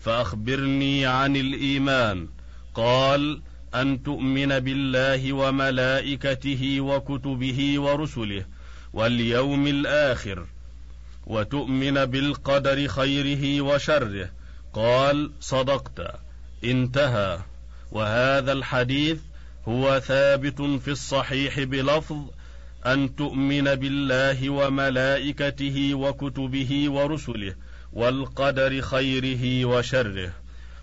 فأخبرني 0.00 1.06
عن 1.06 1.36
الإيمان. 1.36 2.28
قال 2.74 3.40
أن 3.74 4.02
تؤمن 4.02 4.58
بالله 4.58 5.32
وملائكته 5.32 6.80
وكتبه 6.80 7.80
ورسله 7.80 8.46
واليوم 8.92 9.66
الآخر 9.66 10.46
وتؤمن 11.26 12.04
بالقدر 12.04 12.88
خيره 12.88 13.60
وشره. 13.60 14.30
قال 14.72 15.30
صدقت. 15.40 16.00
انتهى. 16.64 17.38
وهذا 17.92 18.52
الحديث 18.52 19.18
هو 19.68 20.00
ثابت 20.00 20.62
في 20.62 20.90
الصحيح 20.90 21.60
بلفظ 21.60 22.16
أن 22.86 23.16
تؤمن 23.16 23.64
بالله 23.64 24.50
وملائكته 24.50 25.94
وكتبه 25.94 26.90
ورسله 26.90 27.54
والقدر 27.92 28.80
خيره 28.80 29.64
وشره. 29.64 30.32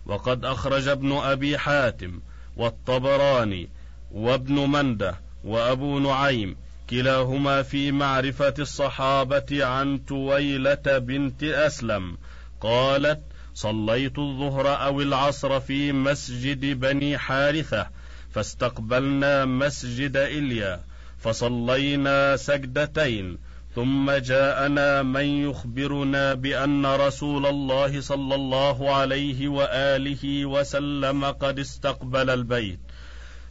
وقد 0.05 0.45
أخرج 0.45 0.87
ابن 0.87 1.11
أبي 1.11 1.57
حاتم 1.57 2.19
والطبراني 2.57 3.69
وابن 4.11 4.53
مندة 4.53 5.15
وأبو 5.43 5.99
نعيم 5.99 6.55
كلاهما 6.89 7.61
في 7.61 7.91
معرفة 7.91 8.53
الصحابة 8.59 9.65
عن 9.65 10.05
تويلة 10.05 10.97
بنت 10.97 11.43
أسلم. 11.43 12.17
قالت 12.61 13.21
صليت 13.53 14.19
الظهر 14.19 14.83
أو 14.85 15.01
العصر 15.01 15.59
في 15.59 15.91
مسجد 15.91 16.79
بني 16.79 17.17
حارثة 17.17 17.87
فاستقبلنا 18.31 19.45
مسجد 19.45 20.17
إليا 20.17 20.83
فصلينا 21.19 22.35
سجدتين 22.35 23.37
ثم 23.75 24.11
جاءنا 24.11 25.03
من 25.03 25.25
يخبرنا 25.49 26.33
بأن 26.33 26.85
رسول 26.85 27.45
الله 27.45 28.01
صلى 28.01 28.35
الله 28.35 28.95
عليه 28.95 29.47
وآله 29.47 30.45
وسلم 30.45 31.25
قد 31.25 31.59
استقبل 31.59 32.29
البيت. 32.29 32.79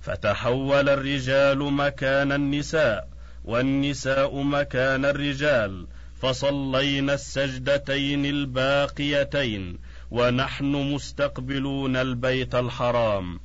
فتحول 0.01 0.89
الرجال 0.89 1.59
مكان 1.59 2.33
النساء 2.33 3.09
والنساء 3.45 4.43
مكان 4.43 5.05
الرجال 5.05 5.87
فصلينا 6.23 7.15
السجدتين 7.15 8.27
الباقيتين 8.27 9.79
ونحن 10.11 10.65
مستقبلون 10.65 11.97
البيت 11.97 12.55
الحرام. 12.55 13.41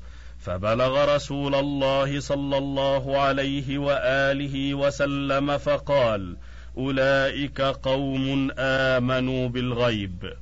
فبلغ 0.45 1.15
رسول 1.15 1.55
الله 1.55 2.19
صلى 2.19 2.57
الله 2.57 3.17
عليه 3.17 3.77
وآله 3.77 4.73
وسلم 4.73 5.57
فقال 5.57 6.37
أولئك 6.77 7.61
قوم 7.61 8.51
آمنوا 8.59 9.49
بالغيب. 9.49 10.33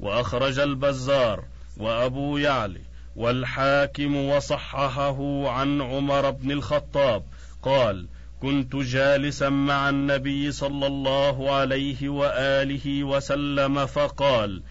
وأخرج 0.00 0.58
البزار 0.58 1.44
وأبو 1.76 2.38
يعلي 2.38 2.80
والحاكم 3.16 4.16
وصححه 4.16 5.48
عن 5.48 5.82
عمر 5.82 6.30
بن 6.30 6.50
الخطاب 6.50 7.22
قال 7.62 8.06
كنت 8.42 8.76
جالسا 8.76 9.48
مع 9.48 9.88
النبي 9.88 10.52
صلى 10.52 10.86
الله 10.86 11.54
عليه 11.54 12.08
وآله 12.08 13.04
وسلم 13.04 13.86
فقال 13.86 14.62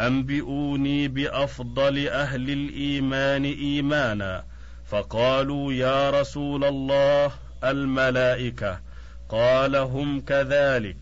أنبئوني 0.00 1.08
بأفضل 1.08 2.08
أهل 2.08 2.50
الإيمان 2.50 3.44
إيمانا. 3.44 4.44
فقالوا 4.86 5.72
يا 5.72 6.10
رسول 6.10 6.64
الله 6.64 7.32
الملائكة 7.64 8.80
قال 9.28 9.76
هم 9.76 10.20
كذلك. 10.20 10.96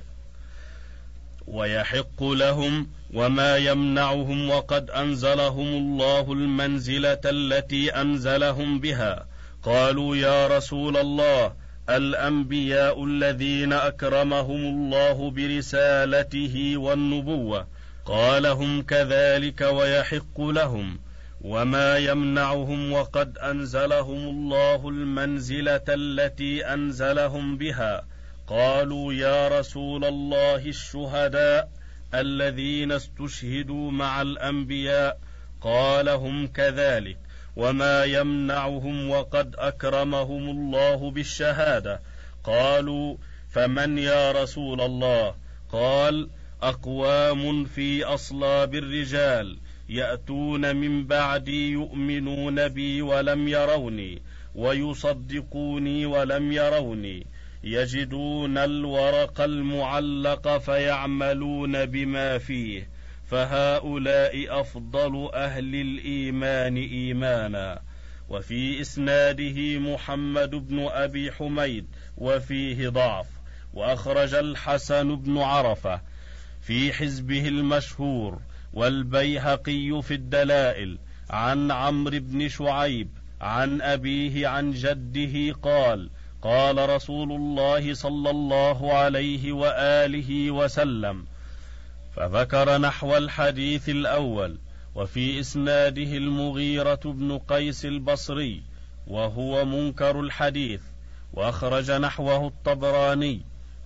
ويحق 1.47 2.23
لهم 2.23 2.89
وما 3.15 3.57
يمنعهم 3.57 4.51
وقد 4.51 4.91
أنزلهم 4.91 5.69
الله 5.69 6.33
المنزلة 6.33 7.21
التي 7.25 7.91
أنزلهم 7.91 8.81
بها. 8.81 9.27
قالوا 9.63 10.17
يا 10.17 10.47
رسول 10.47 10.97
الله 10.97 11.53
الأنبياء 11.91 13.05
الذين 13.05 13.73
أكرمهم 13.73 14.61
الله 14.67 15.31
برسالته 15.31 16.75
والنبوة 16.77 17.67
قال 18.09 18.47
هم 18.47 18.83
كذلك 18.83 19.61
ويحق 19.61 20.41
لهم 20.41 20.99
وما 21.41 21.97
يمنعهم 21.97 22.93
وقد 22.93 23.39
أنزلهم 23.39 24.29
الله 24.29 24.89
المنزلة 24.89 25.85
التي 25.89 26.67
أنزلهم 26.67 27.59
بها. 27.59 28.03
قالوا 28.47 29.13
يا 29.13 29.49
رسول 29.49 30.05
الله 30.05 30.57
الشهداء 30.57 31.69
الذين 32.15 32.93
استشهدوا 32.93 33.91
مع 33.91 34.23
الأنبياء. 34.23 35.19
قال 35.61 36.09
هم 36.09 36.47
كذلك 36.47 37.19
وما 37.57 38.05
يمنعهم 38.05 39.11
وقد 39.11 39.55
أكرمهم 39.59 40.51
الله 40.51 41.11
بالشهادة. 41.11 42.01
قالوا 42.45 43.17
فمن 43.51 43.99
يا 43.99 44.33
رسول 44.33 44.81
الله؟ 44.81 45.35
قال 45.73 46.29
أقوام 46.63 47.65
في 47.65 48.05
أصلاب 48.05 48.75
الرجال 48.75 49.59
يأتون 49.89 50.77
من 50.77 51.07
بعدي 51.07 51.71
يؤمنون 51.71 52.69
بي 52.69 53.03
ولم 53.03 53.49
يروني 53.49 54.23
ويصدقوني 54.55 56.07
ولم 56.07 56.53
يروني 56.53 57.27
يجدون 57.65 58.59
الورق 58.59 59.41
المعلق 59.41 60.59
فيعملون 60.59 61.87
بما 61.87 62.39
فيه 62.39 62.89
فهؤلاء 63.27 64.61
أفضل 64.61 65.31
أهل 65.35 65.75
الإيمان 65.75 66.77
إيمانا 66.77 67.83
وفي 68.29 68.81
إسناده 68.81 69.79
محمد 69.79 70.51
بن 70.51 70.87
أبي 70.91 71.33
حميد 71.33 71.87
وفيه 72.17 72.89
ضعف 72.89 73.27
وأخرج 73.75 74.35
الحسن 74.35 75.17
بن 75.17 75.39
عرفة 75.39 76.01
في 76.63 76.93
حزبه 76.93 77.49
المشهور 77.49 78.39
والبيهقي 78.73 80.03
في 80.03 80.15
الدلائل 80.15 80.99
عن 81.31 81.71
عمرو 81.71 82.19
بن 82.19 82.49
شعيب 82.49 83.09
عن 83.41 83.83
أبيه 83.83 84.49
عن 84.49 84.73
جده 84.73 85.53
قال 85.63 86.11
قال 86.43 86.91
رسول 86.91 87.33
الله 87.33 87.95
صلى 87.95 88.31
الله 88.31 88.93
عليه 88.93 89.53
وآله 89.53 90.51
وسلم 90.51 91.25
فذكر 92.17 92.79
نحو 92.79 93.17
الحديث 93.17 93.89
الأول 93.89 94.59
وفي 94.95 95.41
إسناده 95.41 96.17
المغيرة 96.17 97.01
بن 97.05 97.39
قيس 97.39 97.85
البصري 97.85 98.63
وهو 99.07 99.65
منكر 99.65 100.21
الحديث 100.21 100.81
وأخرج 101.33 101.91
نحوه 101.91 102.47
الطبراني 102.47 103.41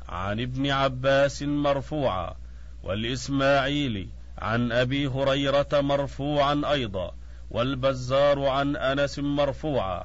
عن 0.09 0.41
ابن 0.41 0.71
عباس 0.71 1.43
مرفوعا 1.43 2.35
والإسماعيلي 2.83 4.09
عن 4.39 4.73
أبي 4.73 5.07
هريرة 5.07 5.69
مرفوعا 5.73 6.63
أيضا 6.73 7.15
والبزار 7.51 8.47
عن 8.47 8.77
أنس 8.77 9.19
مرفوعا 9.19 10.05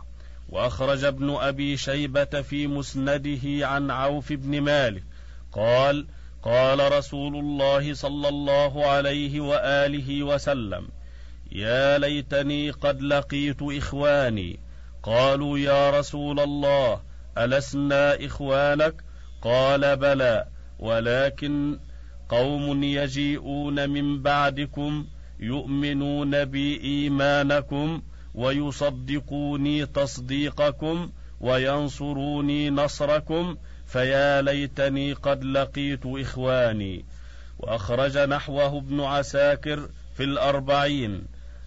وأخرج 0.50 1.04
ابن 1.04 1.36
أبي 1.36 1.78
شيبة 1.78 2.42
في 2.42 2.68
مسنده 2.68 3.68
عن 3.68 3.92
عوف 3.92 4.34
بن 4.34 4.62
مالك 4.62 5.04
قال 5.52 6.08
قال 6.44 6.92
رسول 6.92 7.36
الله 7.36 7.94
صلى 7.94 8.30
الله 8.30 8.86
عليه 8.86 9.40
وآله 9.40 10.24
وسلم 10.24 10.88
يا 11.52 11.98
ليتني 11.98 12.72
قد 12.72 13.02
لقيت 13.02 13.58
إخواني. 13.62 14.60
قالوا 15.04 15.60
يا 15.60 16.00
رسول 16.00 16.40
الله 16.40 17.02
ألسنا 17.38 18.26
إخوانك؟ 18.26 18.96
قال 19.42 19.98
بلى 19.98 20.48
ولكن 20.80 21.80
قوم 22.30 22.84
يجيئون 22.84 23.90
من 23.90 24.22
بعدكم 24.22 25.06
يؤمنون 25.40 26.46
بي 26.46 26.82
ايمانكم 26.82 28.02
ويصدقوني 28.36 29.86
تصديقكم 29.86 31.10
وينصروني 31.42 32.70
نصركم 32.70 33.58
فيا 33.86 34.42
ليتني 34.42 35.13
قد 35.13 35.44
لقيت 35.44 36.02
إخواني. 36.06 37.06
وأخرج 37.60 38.18
نحوه 38.18 38.78
ابن 38.78 39.02
عساكر 39.02 39.90
في 40.18 40.24
الأربعين 40.24 41.24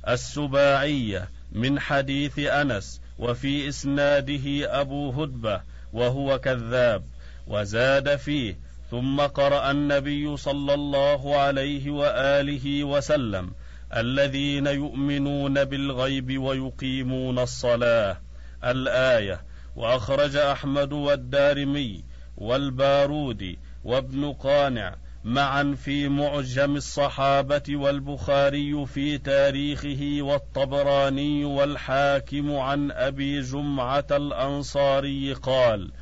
السباعية 0.09 1.29
من 1.53 1.81
حديث 1.81 2.39
أنس 2.39 3.01
وفي 3.19 3.69
إسناده 3.69 4.81
أبو 4.81 5.11
هدبة 5.11 5.63
وهو 5.93 6.39
كذاب 6.39 7.05
وزاد 7.47 8.17
فيه 8.17 8.59
ثم 8.91 9.21
قرأ 9.21 9.71
النبي 9.71 10.37
صلى 10.37 10.75
الله 10.75 11.37
عليه 11.37 11.91
وآله 11.91 12.85
وسلم 12.85 13.51
الذين 13.97 14.67
يؤمنون 14.67 15.65
بالغيب 15.65 16.43
ويقيمون 16.43 17.39
الصلاة 17.39 18.21
الآية 18.65 19.41
وأخرج 19.77 20.37
أحمد 20.37 20.93
والدارمي 20.93 22.05
والبارودي 22.37 23.59
وابن 23.85 24.33
قانع 24.33 24.97
معا 25.25 25.77
في 25.85 26.09
معجم 26.09 26.77
الصحابة 26.77 27.63
والبخاري 27.69 28.87
في 28.87 29.19
تاريخه 29.19 30.19
والطبراني 30.21 31.45
والحاكم 31.45 32.57
عن 32.57 32.91
أبي 32.91 33.41
جمعة 33.41 34.07
الأنصاري 34.11 35.33
قال: 35.33 35.93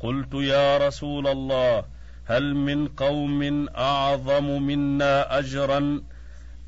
قلت 0.00 0.34
يا 0.34 0.78
رسول 0.78 1.26
الله 1.26 1.95
هل 2.26 2.54
من 2.54 2.88
قوم 2.88 3.68
أعظم 3.68 4.62
منا 4.62 5.38
أجرا؟ 5.38 6.02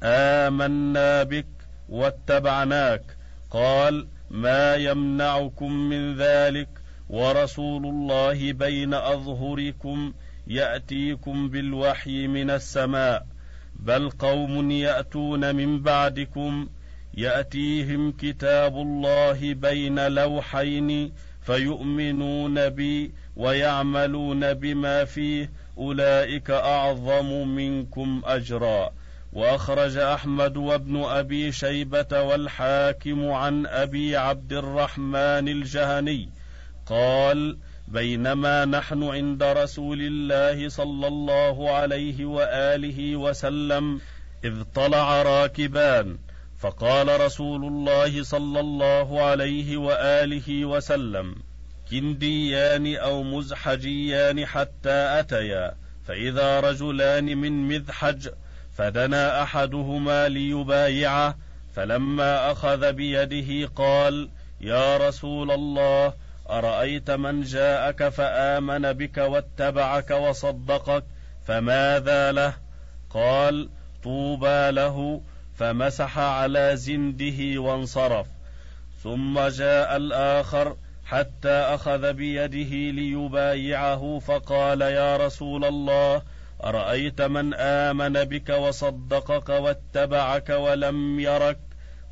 آمنا 0.02 1.22
بك 1.22 1.46
واتبعناك. 1.88 3.02
قال 3.50 4.08
ما 4.30 4.74
يمنعكم 4.74 5.72
من 5.72 6.16
ذلك 6.16 6.68
ورسول 7.08 7.86
الله 7.86 8.52
بين 8.52 8.94
أظهركم 8.94 10.12
يأتيكم 10.46 11.48
بالوحي 11.48 12.26
من 12.26 12.50
السماء. 12.50 13.26
بل 13.78 14.10
قوم 14.10 14.70
يأتون 14.70 15.54
من 15.54 15.82
بعدكم 15.82 16.68
يأتيهم 17.14 18.12
كتاب 18.12 18.76
الله 18.76 19.54
بين 19.54 20.06
لوحين 20.08 21.12
فيؤمنون 21.42 22.68
بي 22.68 23.12
ويعملون 23.38 24.54
بما 24.54 25.04
فيه 25.04 25.50
أولئك 25.78 26.50
أعظم 26.50 27.48
منكم 27.48 28.22
أجرا. 28.24 28.90
وأخرج 29.32 29.96
أحمد 29.96 30.56
وابن 30.56 31.04
أبي 31.04 31.52
شيبة 31.52 32.22
والحاكم 32.22 33.30
عن 33.30 33.66
أبي 33.66 34.16
عبد 34.16 34.52
الرحمن 34.52 35.48
الجهني 35.48 36.28
قال 36.86 37.58
بينما 37.88 38.64
نحن 38.64 39.02
عند 39.02 39.42
رسول 39.42 39.98
الله 40.00 40.68
صلى 40.68 41.06
الله 41.06 41.70
عليه 41.70 42.24
وآله 42.24 43.16
وسلم 43.16 44.00
إذ 44.44 44.62
طلع 44.74 45.22
راكبان 45.22 46.18
فقال 46.58 47.20
رسول 47.20 47.64
الله 47.64 48.22
صلى 48.22 48.60
الله 48.60 49.22
عليه 49.22 49.76
وآله 49.76 50.64
وسلم 50.64 51.34
كنديان 51.90 52.96
أو 52.96 53.22
مزحجيان 53.22 54.46
حتى 54.46 55.20
أتيا 55.20 55.74
فإذا 56.06 56.60
رجلان 56.60 57.24
من 57.24 57.68
مذحج 57.68 58.28
فدنا 58.76 59.42
أحدهما 59.42 60.28
ليبايعه 60.28 61.36
فلما 61.74 62.52
أخذ 62.52 62.92
بيده 62.92 63.66
قال 63.76 64.28
يا 64.60 64.96
رسول 64.96 65.50
الله 65.50 66.12
أرأيت 66.50 67.10
من 67.10 67.42
جاءك 67.42 68.08
فآمن 68.08 68.92
بك 68.92 69.18
واتبعك 69.18 70.10
وصدقك 70.10 71.04
فماذا 71.46 72.32
له؟ 72.32 72.54
قال 73.10 73.68
طوبى 74.02 74.70
له. 74.70 75.22
فمسح 75.54 76.18
على 76.18 76.76
زنده 76.76 77.60
وانصرف. 77.60 78.26
ثم 79.02 79.40
جاء 79.48 79.96
الآخر 79.96 80.76
حتى 81.08 81.48
أخذ 81.48 82.12
بيده 82.12 82.90
ليبايعه 82.90 84.18
فقال 84.18 84.80
يا 84.80 85.16
رسول 85.16 85.64
الله 85.64 86.22
أرأيت 86.64 87.22
من 87.22 87.54
آمن 87.54 88.12
بك 88.12 88.48
وصدقك 88.48 89.48
واتبعك 89.48 90.48
ولم 90.50 91.20
يرك؟ 91.20 91.58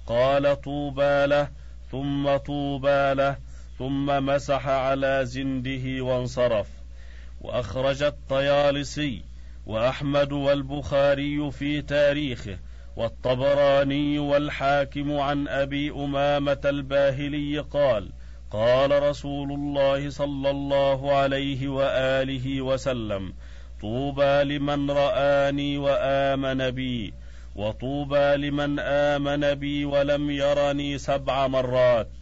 قال 0.07 0.61
طوبى 0.61 1.27
له 1.27 1.49
ثم 1.93 2.37
طوبى 2.37 3.15
له 3.15 3.37
ثم 3.79 4.27
مسح 4.27 4.69
على 4.69 5.21
زنده 5.25 6.05
وانصرف. 6.05 6.69
وأخرج 7.41 8.03
الطيالسي 8.03 9.23
وأحمد 9.67 10.33
والبخاري 10.33 11.51
في 11.51 11.83
تاريخه 11.83 12.59
والطبراني 12.97 14.19
والحاكم 14.19 15.21
عن 15.21 15.49
أبي 15.49 15.91
أمامة 15.91 16.61
الباهلي 16.65 17.59
قال 17.59 18.11
قال 18.51 19.03
رسول 19.03 19.53
الله 19.53 20.11
صلى 20.11 20.51
الله 20.51 21.17
عليه 21.17 21.69
وآله 21.69 22.63
وسلم 22.63 23.33
طوبى 23.81 24.45
لمن 24.45 24.91
رآني 24.91 25.79
وآمن 25.79 26.71
بي 26.71 27.15
وطوبى 27.57 28.37
لمن 28.37 28.79
آمن 28.79 29.55
بي 29.55 29.85
ولم 29.85 30.31
يرني 30.31 30.99
سبع 30.99 31.47
مرات. 31.47 32.13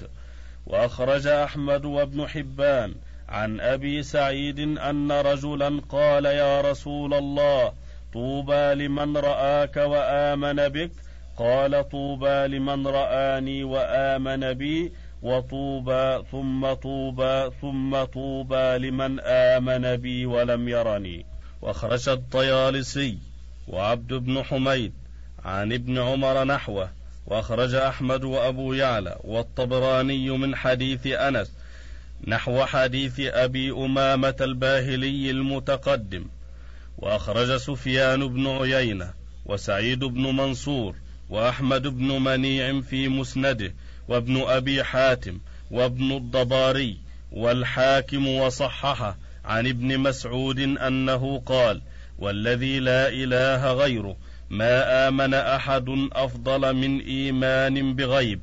وأخرج 0.67 1.27
أحمد 1.27 1.85
وابن 1.85 2.29
حبان 2.29 2.95
عن 3.29 3.61
أبي 3.61 4.03
سعيد 4.03 4.59
أن 4.79 5.13
رجلا 5.13 5.81
قال 5.89 6.25
يا 6.25 6.61
رسول 6.61 7.15
الله 7.15 7.73
طوبى 8.13 8.75
لمن 8.75 9.17
رآك 9.17 9.77
وآمن 9.77 10.69
بك. 10.69 10.91
قال 11.37 11.89
طوبى 11.89 12.47
لمن 12.47 12.87
رآني 12.87 13.65
وآمن 13.65 14.53
بي 14.53 14.93
وطوبى 15.25 16.25
ثم 16.33 16.73
طوبى 16.73 17.51
ثم 17.61 18.05
طوبى 18.05 18.79
لمن 18.79 19.21
آمن 19.21 19.97
بي 19.97 20.27
ولم 20.27 20.69
يرني. 20.69 21.27
وأخرج 21.63 22.09
الطيالسي 22.09 23.19
وعبد 23.69 24.15
بن 24.15 24.43
حميد 24.43 24.93
عن 25.45 25.73
ابن 25.73 25.99
عمر 25.99 26.45
نحوه. 26.45 26.91
وأخرج 27.27 27.75
أحمد 27.75 28.25
وأبو 28.25 28.73
يعلى 28.73 29.19
والطبراني 29.25 30.31
من 30.31 30.57
حديث 30.57 31.07
أنس 31.07 31.53
نحو 32.27 32.65
حديث 32.65 33.21
أبي 33.21 33.71
أمامة 33.71 34.37
الباهلي 34.41 35.31
المتقدم. 35.31 36.25
وأخرج 36.99 37.57
سفيان 37.57 38.29
بن 38.29 38.47
عيينة 38.47 39.11
وسعيد 39.47 40.05
بن 40.05 40.23
منصور 40.37 40.95
وأحمد 41.31 41.87
بن 41.87 42.23
منيع 42.23 42.81
في 42.81 43.09
مسنده. 43.09 43.75
وابن 44.09 44.43
أبي 44.43 44.85
حاتم 44.85 45.39
وابن 45.71 46.13
الضباري 46.13 46.99
والحاكم 47.33 48.29
وصححه 48.29 49.17
عن 49.45 49.67
ابن 49.67 49.99
مسعود 49.99 50.59
أنه 50.59 51.43
قال 51.47 51.83
والذي 52.19 52.79
لا 52.79 53.09
إله 53.09 53.73
غيره 53.73 54.17
ما 54.51 55.09
آمن 55.09 55.35
أحد 55.35 55.87
أفضل 56.13 56.73
من 56.75 57.01
إيمان 57.01 57.95
بغيب. 57.95 58.41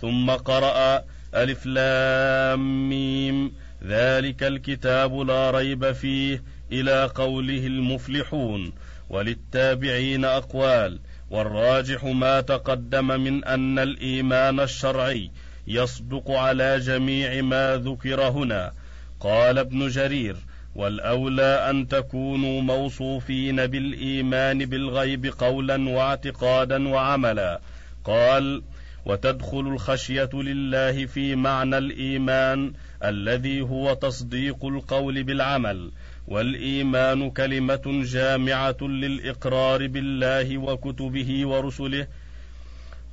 ثم 0.00 0.30
قرأ 0.30 1.04
ألف 1.34 1.66
لام 1.66 2.88
ميم 2.88 3.52
ذلك 3.84 4.42
الكتاب 4.42 5.20
لا 5.20 5.50
ريب 5.50 5.92
فيه 5.92 6.42
إلى 6.72 7.04
قوله 7.14 7.66
المفلحون. 7.66 8.72
وللتابعين 9.10 10.24
أقوال 10.24 10.98
والراجح 11.32 12.04
ما 12.04 12.40
تقدم 12.40 13.06
من 13.06 13.44
أن 13.44 13.78
الإيمان 13.78 14.60
الشرعي 14.60 15.30
يصدق 15.66 16.30
على 16.30 16.78
جميع 16.78 17.42
ما 17.42 17.76
ذكر 17.76 18.22
هنا. 18.22 18.72
قال 19.20 19.58
ابن 19.58 19.88
جرير 19.88 20.36
والأولى 20.74 21.70
أن 21.70 21.88
تكونوا 21.88 22.60
موصوفين 22.62 23.66
بالإيمان 23.66 24.58
بالغيب 24.58 25.26
قولا 25.26 25.88
واعتقادا 25.88 26.88
وعملا. 26.88 27.60
قال 28.04 28.62
وتدخل 29.06 29.60
الخشية 29.60 30.30
لله 30.32 31.06
في 31.06 31.34
معنى 31.34 31.78
الإيمان 31.78 32.72
الذي 33.04 33.60
هو 33.60 33.94
تصديق 33.94 34.64
القول 34.64 35.22
بالعمل. 35.22 35.90
والإيمان 36.28 37.30
كلمة 37.30 38.02
جامعة 38.04 38.76
للإقرار 38.80 39.86
بالله 39.86 40.58
وكتبه 40.58 41.46
ورسله 41.46 42.06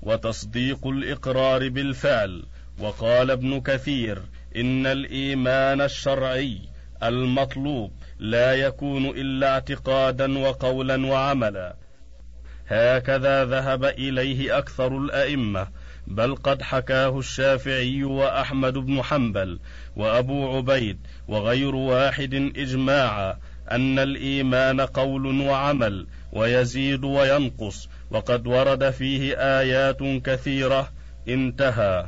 وتصديق 0.02 0.88
الإقرار 0.88 1.70
بالفعل. 1.70 2.44
وقال 2.80 3.32
ابن 3.32 3.62
كثير 3.62 4.22
إن 4.56 4.86
الإيمان 4.86 5.82
الشرعي 5.82 6.60
المطلوب 7.04 7.92
لا 8.20 8.54
يكون 8.54 9.06
إلا 9.06 9.54
اعتقادا 9.54 10.38
وقولا 10.38 11.06
وعملا. 11.06 11.76
هكذا 12.68 13.46
ذهب 13.46 13.86
إليه 13.86 14.58
أكثر 14.58 14.98
الأئمة 14.98 15.68
بل 16.10 16.36
قد 16.36 16.62
حكاه 16.62 17.20
الشافعي 17.20 18.04
وأحمد 18.04 18.74
بن 18.74 19.04
حنبل 19.04 19.60
وأبو 19.96 20.58
عبيد 20.58 20.98
وغير 21.28 21.76
واحد 21.76 22.34
إجماعا 22.34 23.38
أن 23.72 24.00
الإيمان 24.00 24.82
قول 24.82 25.42
وعمل 25.42 26.08
ويزيد 26.34 27.04
وينقص 27.04 27.90
وقد 28.12 28.48
ورد 28.48 28.90
فيه 28.90 29.34
آيات 29.38 30.04
كثيرة 30.04 30.92
انتهى. 31.28 32.06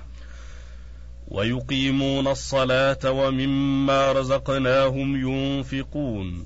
ويقيمون 1.28 2.28
الصلاة 2.28 3.12
ومما 3.12 4.12
رزقناهم 4.12 5.16
ينفقون. 5.16 6.46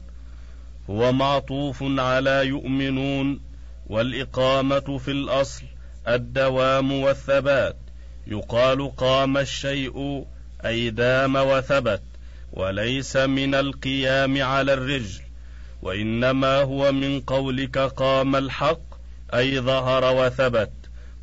هو 0.89 1.11
معطوف 1.11 1.83
على 1.83 2.47
يؤمنون 2.47 3.39
والإقامة 3.87 4.97
في 4.97 5.11
الأصل 5.11 5.63
الدوام 6.07 6.91
والثبات. 6.91 7.75
يقال 8.27 8.95
قام 8.95 9.37
الشيء 9.37 10.25
أي 10.65 10.89
دام 10.89 11.35
وثبت 11.35 12.01
وليس 12.53 13.17
من 13.17 13.55
القيام 13.55 14.43
على 14.43 14.73
الرجل 14.73 15.21
وإنما 15.81 16.61
هو 16.61 16.91
من 16.91 17.19
قولك 17.21 17.77
قام 17.77 18.35
الحق 18.35 18.81
أي 19.33 19.59
ظهر 19.59 20.15
وثبت. 20.15 20.71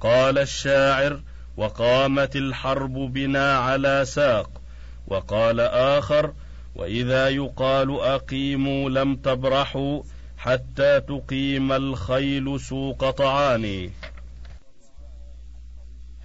قال 0.01 0.39
الشاعر 0.39 1.21
وقامت 1.57 2.37
الحرب 2.37 2.93
بنا 2.93 3.57
على 3.59 4.05
ساق. 4.05 4.51
وقال 5.07 5.61
آخر 5.61 6.33
وإذا 6.75 7.29
يقال 7.29 8.01
أقيموا 8.01 8.91
لم 8.91 9.17
تبرحوا 9.17 10.03
حتى 10.39 11.01
تقيم 11.01 11.73
الخيل 11.73 12.61
سوق 12.61 13.11
طعام 13.11 13.91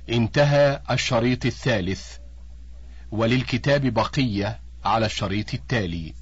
انتهى 0.09 0.81
الشريط 0.91 1.45
الثالث. 1.45 2.17
وللكتاب 3.11 3.85
بقية 3.85 4.59
على 4.85 5.05
الشريط 5.05 5.53
التالي. 5.53 6.13